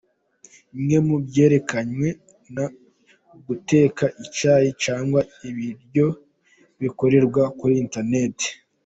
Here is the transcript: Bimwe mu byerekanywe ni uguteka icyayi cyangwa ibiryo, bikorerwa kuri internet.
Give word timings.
Bimwe 0.73 0.97
mu 1.07 1.15
byerekanywe 1.25 2.07
ni 2.53 2.65
uguteka 3.35 4.05
icyayi 4.25 4.69
cyangwa 4.83 5.19
ibiryo, 5.49 6.07
bikorerwa 6.81 7.43
kuri 7.59 7.75
internet. 7.85 8.37